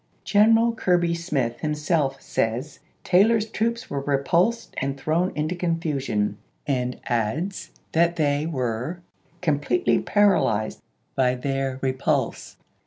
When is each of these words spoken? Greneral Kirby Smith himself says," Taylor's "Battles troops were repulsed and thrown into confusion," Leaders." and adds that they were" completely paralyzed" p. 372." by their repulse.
Greneral 0.25 0.75
Kirby 0.75 1.13
Smith 1.13 1.59
himself 1.59 2.19
says," 2.19 2.79
Taylor's 3.03 3.45
"Battles 3.45 3.55
troops 3.55 3.89
were 3.91 3.99
repulsed 4.01 4.73
and 4.79 4.97
thrown 4.99 5.31
into 5.35 5.53
confusion," 5.55 6.21
Leaders." 6.21 6.37
and 6.67 6.99
adds 7.05 7.69
that 7.91 8.15
they 8.15 8.47
were" 8.47 8.97
completely 9.41 9.99
paralyzed" 9.99 10.79
p. 10.79 10.85
372." 11.17 11.17
by 11.17 11.35
their 11.35 11.77
repulse. 11.83 12.57